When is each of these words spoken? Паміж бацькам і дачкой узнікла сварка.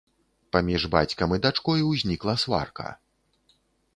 Паміж 0.55 0.85
бацькам 0.95 1.35
і 1.35 1.39
дачкой 1.43 1.85
узнікла 1.89 2.33
сварка. 2.45 2.87